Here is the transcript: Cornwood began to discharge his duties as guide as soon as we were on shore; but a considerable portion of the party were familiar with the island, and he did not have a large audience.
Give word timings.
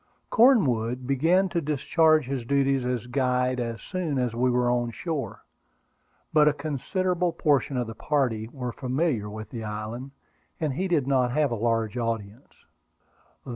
Cornwood 0.31 1.05
began 1.05 1.47
to 1.49 1.61
discharge 1.61 2.25
his 2.25 2.43
duties 2.43 2.87
as 2.87 3.05
guide 3.05 3.59
as 3.59 3.83
soon 3.83 4.17
as 4.17 4.33
we 4.33 4.49
were 4.49 4.67
on 4.67 4.89
shore; 4.89 5.45
but 6.33 6.47
a 6.47 6.53
considerable 6.53 7.31
portion 7.31 7.77
of 7.77 7.85
the 7.85 7.93
party 7.93 8.47
were 8.51 8.71
familiar 8.71 9.29
with 9.29 9.51
the 9.51 9.63
island, 9.63 10.09
and 10.59 10.73
he 10.73 10.87
did 10.87 11.05
not 11.05 11.33
have 11.33 11.51
a 11.51 11.55
large 11.55 11.99
audience. 11.99 12.65